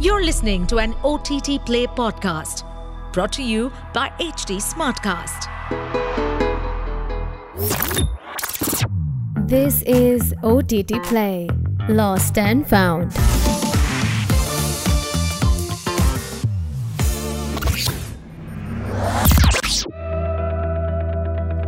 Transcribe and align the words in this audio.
You're 0.00 0.24
listening 0.24 0.66
to 0.68 0.78
an 0.78 0.94
OTT 1.04 1.62
Play 1.66 1.86
podcast 1.86 2.64
brought 3.12 3.32
to 3.32 3.42
you 3.42 3.70
by 3.92 4.08
HT 4.18 4.56
Smartcast. 4.56 5.46
This 9.46 9.82
is 9.82 10.32
OTT 10.42 11.02
Play 11.02 11.50
Lost 11.90 12.38
and 12.38 12.66
Found. 12.66 13.12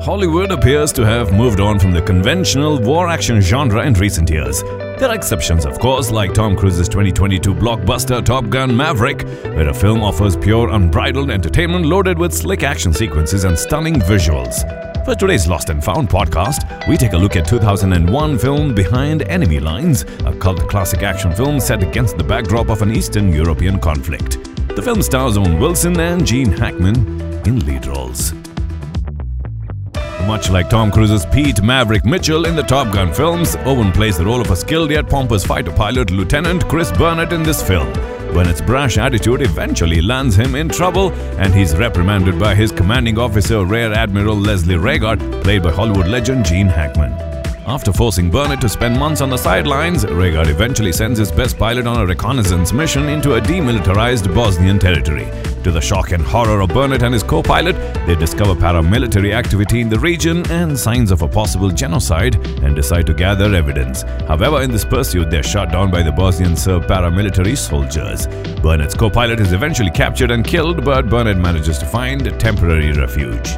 Hollywood 0.01 0.53
appears 0.53 0.91
to 0.93 1.05
have 1.05 1.35
moved 1.35 1.61
on 1.61 1.79
from 1.79 1.93
the 1.93 2.01
conventional 2.01 2.81
war 2.81 3.11
action 3.11 3.43
genre 3.43 3.85
in 3.87 3.93
recent 3.93 4.31
years. 4.31 4.63
There 5.03 5.11
are 5.11 5.17
exceptions, 5.17 5.67
of 5.67 5.81
course, 5.81 6.13
like 6.13 6.33
Tom 6.33 6.55
Cruise's 6.55 6.89
2022 6.89 7.57
blockbuster 7.57 8.25
Top 8.25 8.49
Gun 8.49 8.77
Maverick, 8.77 9.23
where 9.43 9.69
a 9.69 9.75
film 9.75 10.01
offers 10.01 10.37
pure, 10.37 10.69
unbridled 10.69 11.29
entertainment 11.29 11.87
loaded 11.87 12.17
with 12.17 12.33
slick 12.33 12.63
action 12.63 12.93
sequences 12.93 13.43
and 13.43 13.59
stunning 13.59 13.97
visuals. 13.97 14.63
For 15.05 15.17
today's 15.17 15.49
Lost 15.49 15.71
and 15.71 15.83
Found 15.83 16.09
podcast, 16.09 16.87
we 16.87 16.97
take 16.97 17.15
a 17.15 17.19
look 17.19 17.35
at 17.35 17.49
2001 17.49 18.39
film 18.39 18.77
Behind 18.77 19.23
Enemy 19.23 19.59
Lines, 19.59 20.03
a 20.25 20.33
cult 20.37 20.69
classic 20.69 21.03
action 21.03 21.35
film 21.35 21.59
set 21.59 21.83
against 21.83 22.17
the 22.17 22.23
backdrop 22.23 22.69
of 22.69 22.81
an 22.81 22.93
Eastern 22.93 23.33
European 23.33 23.81
conflict. 23.81 24.39
The 24.77 24.83
film 24.83 25.03
stars 25.03 25.37
Owen 25.37 25.59
Wilson 25.59 25.99
and 25.99 26.25
Gene 26.25 26.53
Hackman 26.53 26.95
in 27.45 27.67
lead 27.67 27.87
roles. 27.87 28.33
Much 30.27 30.51
like 30.51 30.71
Tom 30.71 30.91
Cruise's 30.91 31.27
Pete 31.27 31.63
Maverick 31.63 32.05
Mitchell 32.05 32.47
in 32.47 32.55
the 32.55 32.63
Top 32.63 32.93
Gun 32.93 33.13
films, 33.13 33.57
Owen 33.65 33.93
plays 33.93 34.17
the 34.17 34.25
role 34.25 34.41
of 34.41 34.51
a 34.51 34.57
skilled 34.57 34.91
yet 34.91 35.09
pompous 35.09 35.45
fighter 35.45 35.73
pilot, 35.73 36.11
Lieutenant 36.11 36.67
Chris 36.69 36.93
Burnett, 36.93 37.33
in 37.33 37.43
this 37.43 37.63
film. 37.63 37.93
Burnett's 38.33 38.63
brash 38.63 38.99
attitude 38.99 39.43
eventually 39.43 40.01
lands 40.01 40.37
him 40.37 40.55
in 40.55 40.69
trouble, 40.69 41.13
and 41.39 41.53
he's 41.53 41.77
reprimanded 41.77 42.39
by 42.39 42.55
his 42.55 42.71
commanding 42.73 43.19
officer, 43.19 43.65
Rear 43.65 43.93
Admiral 43.93 44.37
Leslie 44.37 44.77
Reigart, 44.77 45.21
played 45.43 45.63
by 45.63 45.73
Hollywood 45.73 46.09
legend 46.09 46.47
Gene 46.47 46.69
Hackman. 46.69 47.32
After 47.67 47.93
forcing 47.93 48.29
Burnett 48.29 48.61
to 48.63 48.69
spend 48.69 48.99
months 48.99 49.21
on 49.21 49.31
the 49.31 49.37
sidelines, 49.37 50.05
Reigart 50.05 50.49
eventually 50.49 50.91
sends 50.91 51.17
his 51.17 51.31
best 51.31 51.57
pilot 51.57 51.87
on 51.87 51.97
a 51.97 52.05
reconnaissance 52.05 52.73
mission 52.73 53.09
into 53.09 53.35
a 53.35 53.41
demilitarized 53.41 54.35
Bosnian 54.35 54.81
territory. 54.81 55.29
To 55.63 55.71
the 55.71 55.81
shock 55.81 56.11
and 56.11 56.25
horror 56.25 56.61
of 56.61 56.71
Burnett 56.71 57.05
and 57.05 57.15
his 57.15 57.23
co 57.23 57.41
pilot, 57.41 57.77
they 58.05 58.17
discover 58.17 58.57
paramilitary 58.57 59.33
activity 59.33 59.81
in 59.81 59.89
the 59.89 59.99
region 60.01 60.45
and 60.51 60.77
signs 60.77 61.13
of 61.13 61.23
a 61.23 61.29
possible 61.29 61.71
genocide 61.71 62.35
and 62.65 62.75
decide 62.75 63.07
to 63.07 63.15
gather 63.15 63.55
evidence. 63.55 64.03
However, 64.27 64.63
in 64.63 64.73
this 64.73 64.85
pursuit, 64.85 65.31
they're 65.31 65.45
shot 65.45 65.71
down 65.71 65.93
by 65.93 66.03
the 66.03 66.11
Bosnian 66.11 66.57
Serb 66.57 66.87
paramilitary 66.87 67.57
soldiers. 67.57 68.27
Burnett's 68.61 68.97
co 68.97 69.09
pilot 69.09 69.39
is 69.39 69.53
eventually 69.53 69.93
captured 69.93 70.33
and 70.33 70.45
killed, 70.45 70.85
but 70.85 71.09
Burnett 71.09 71.39
manages 71.39 71.79
to 71.79 71.87
find 71.87 72.25
temporary 72.41 72.93
refuge. 72.93 73.57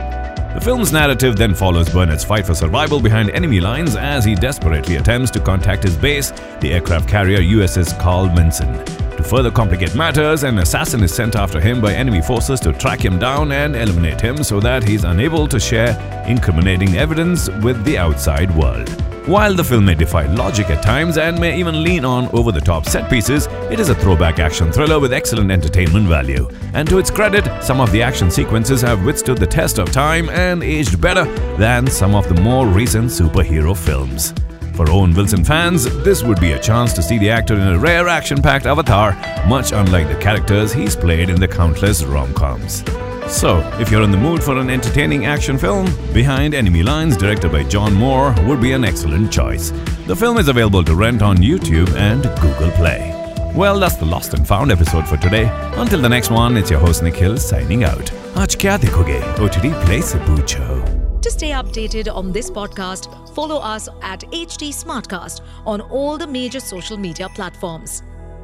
The 0.55 0.61
film's 0.61 0.93
narrative 0.93 1.35
then 1.35 1.53
follows 1.53 1.89
Burnett's 1.89 2.23
fight 2.23 2.47
for 2.47 2.55
survival 2.55 3.01
behind 3.01 3.29
enemy 3.31 3.59
lines 3.59 3.97
as 3.97 4.25
he 4.25 4.37
desperately 4.37 4.95
attempts 4.97 5.33
to 5.33 5.41
contact 5.41 5.83
his 5.83 5.97
base, 5.97 6.31
the 6.61 6.73
aircraft 6.73 7.09
carrier 7.09 7.41
USS 7.41 7.99
Carl 7.99 8.29
Vinson. 8.29 8.73
To 9.17 9.23
further 9.25 9.51
complicate 9.51 9.97
matters, 9.97 10.45
an 10.45 10.61
assassin 10.61 11.03
is 11.03 11.13
sent 11.13 11.35
after 11.35 11.61
him 11.61 11.81
by 11.81 11.93
enemy 11.93 12.23
forces 12.23 12.61
to 12.61 12.73
track 12.73 13.05
him 13.05 13.19
down 13.19 13.51
and 13.51 13.75
eliminate 13.75 14.21
him 14.21 14.45
so 14.45 14.61
that 14.61 14.85
he's 14.85 15.03
unable 15.03 15.49
to 15.49 15.59
share 15.59 15.99
incriminating 16.29 16.95
evidence 16.95 17.49
with 17.65 17.85
the 17.85 17.99
outside 17.99 18.55
world. 18.55 18.89
While 19.27 19.55
the 19.55 19.65
film 19.65 19.87
may 19.87 19.95
defy 19.95 20.27
logic 20.27 20.69
at 20.69 20.83
times 20.83 21.17
and 21.17 21.41
may 21.41 21.59
even 21.59 21.83
lean 21.83 22.05
on 22.05 22.29
over 22.37 22.53
the 22.53 22.61
top 22.61 22.85
set 22.85 23.09
pieces, 23.09 23.47
it 23.71 23.81
is 23.81 23.89
a 23.89 23.95
throwback 23.95 24.39
action 24.39 24.71
thriller 24.71 25.01
with 25.01 25.15
excellent 25.15 25.51
entertainment 25.51 26.07
value. 26.07 26.47
And 26.75 26.87
to 26.91 26.99
its 26.99 27.11
credit, 27.11 27.49
some 27.63 27.81
of 27.81 27.91
the 27.91 28.03
action 28.03 28.31
sequences 28.31 28.83
have 28.83 29.03
withstood 29.03 29.39
the 29.39 29.47
test 29.47 29.79
of 29.79 29.91
time 29.91 30.29
and 30.29 30.63
aged 30.63 31.01
better 31.01 31.25
than 31.57 31.87
some 31.87 32.15
of 32.15 32.29
the 32.29 32.39
more 32.39 32.67
recent 32.67 33.07
superhero 33.07 33.75
films. 33.75 34.35
For 34.75 34.91
Owen 34.91 35.15
Wilson 35.15 35.43
fans, 35.43 35.85
this 36.05 36.23
would 36.23 36.39
be 36.39 36.53
a 36.53 36.61
chance 36.61 36.93
to 36.93 37.03
see 37.03 37.17
the 37.17 37.31
actor 37.31 37.55
in 37.55 37.69
a 37.69 37.79
rare 37.79 38.09
action 38.09 38.43
packed 38.43 38.67
avatar, 38.67 39.13
much 39.49 39.73
unlike 39.73 40.09
the 40.09 40.21
characters 40.21 40.71
he's 40.71 40.95
played 40.95 41.31
in 41.31 41.41
the 41.41 41.49
countless 41.49 42.05
rom 42.05 42.35
coms. 42.35 42.85
So, 43.29 43.59
if 43.81 43.91
you're 43.91 44.03
in 44.03 44.11
the 44.11 44.19
mood 44.19 44.43
for 44.43 44.59
an 44.59 44.69
entertaining 44.69 45.25
action 45.25 45.57
film, 45.59 45.87
Behind 46.13 46.55
Enemy 46.55 46.83
Lines, 46.83 47.17
directed 47.17 47.51
by 47.51 47.65
John 47.65 47.95
Moore, 47.95 48.35
would 48.47 48.61
be 48.61 48.73
an 48.73 48.85
excellent 48.85 49.33
choice. 49.33 49.71
The 50.07 50.15
film 50.15 50.37
is 50.39 50.49
available 50.49 50.85
to 50.85 50.95
rent 50.95 51.23
on 51.23 51.39
YouTube 51.39 51.93
and 51.97 52.23
Google 52.41 52.71
Play. 52.73 53.13
Well, 53.55 53.81
that's 53.81 53.97
the 53.97 54.05
Lost 54.05 54.35
and 54.35 54.47
Found 54.47 54.71
episode 54.71 55.09
for 55.09 55.17
today. 55.17 55.49
Until 55.77 56.03
the 56.03 56.09
next 56.09 56.31
one, 56.31 56.57
it's 56.57 56.71
your 56.71 56.81
host 56.81 57.03
Nikhil 57.03 57.39
signing 57.39 57.83
out. 57.85 58.11
Aaj 58.35 58.57
kya 58.59 58.79
dekhoge? 58.79 59.23
OTT 59.39 59.73
Play 59.87 60.01
se 60.03 60.19
poocho. 60.19 61.21
To 61.23 61.31
stay 61.31 61.51
updated 61.51 62.15
on 62.15 62.31
this 62.31 62.51
podcast, 62.51 63.09
follow 63.35 63.57
us 63.57 63.89
at 64.03 64.21
HT 64.33 64.69
Smartcast 64.69 65.41
on 65.65 65.81
all 65.81 66.19
the 66.19 66.27
major 66.27 66.61
social 66.61 66.99
media 66.99 67.29
platforms. 67.31 68.03